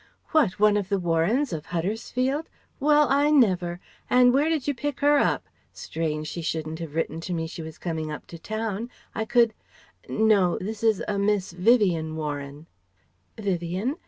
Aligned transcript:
"What, 0.29 0.59
one 0.59 0.77
of 0.77 0.89
the 0.89 0.97
Warrens 0.97 1.53
of 1.53 1.67
Huddersfield? 1.67 2.49
Well, 2.79 3.07
I 3.11 3.29
never! 3.29 3.79
And 4.09 4.33
where 4.33 4.49
did 4.49 4.67
you 4.67 4.73
pick 4.73 5.01
her 5.01 5.19
up? 5.19 5.45
Strange 5.73 6.25
she 6.27 6.41
shouldn't 6.41 6.79
have 6.79 6.95
written 6.95 7.21
to 7.21 7.33
me 7.33 7.45
she 7.45 7.61
was 7.61 7.77
coming 7.77 8.11
up 8.11 8.25
to 8.33 8.39
town! 8.39 8.89
I 9.13 9.25
could" 9.25 9.53
"No, 10.09 10.57
this 10.57 10.81
is 10.81 11.03
a 11.07 11.19
Miss 11.19 11.51
Vivien 11.51 12.15
Warren" 12.15 12.65
"Vivien? 13.37 13.97